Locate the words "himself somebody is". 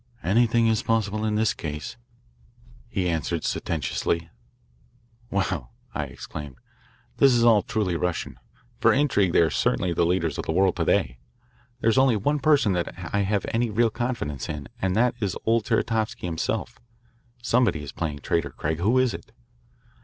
16.25-17.91